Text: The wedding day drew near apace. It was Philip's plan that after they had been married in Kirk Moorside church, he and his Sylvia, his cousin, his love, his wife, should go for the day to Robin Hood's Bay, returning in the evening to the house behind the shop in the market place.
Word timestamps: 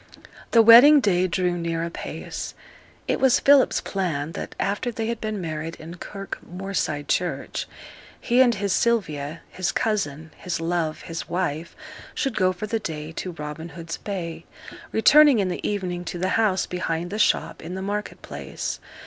The 0.49 0.63
wedding 0.63 0.99
day 0.99 1.27
drew 1.27 1.55
near 1.59 1.83
apace. 1.83 2.55
It 3.07 3.19
was 3.19 3.39
Philip's 3.39 3.81
plan 3.81 4.31
that 4.31 4.55
after 4.59 4.89
they 4.91 5.05
had 5.05 5.21
been 5.21 5.39
married 5.39 5.75
in 5.75 5.93
Kirk 5.97 6.39
Moorside 6.41 7.07
church, 7.07 7.67
he 8.19 8.41
and 8.41 8.55
his 8.55 8.73
Sylvia, 8.73 9.41
his 9.51 9.71
cousin, 9.71 10.31
his 10.39 10.59
love, 10.59 11.03
his 11.03 11.29
wife, 11.29 11.75
should 12.15 12.35
go 12.35 12.51
for 12.51 12.65
the 12.65 12.79
day 12.79 13.11
to 13.11 13.33
Robin 13.33 13.69
Hood's 13.69 13.97
Bay, 13.97 14.45
returning 14.91 15.37
in 15.37 15.49
the 15.49 15.61
evening 15.69 16.03
to 16.05 16.17
the 16.17 16.29
house 16.29 16.65
behind 16.65 17.11
the 17.11 17.19
shop 17.19 17.61
in 17.61 17.75
the 17.75 17.81
market 17.83 18.23
place. 18.23 18.79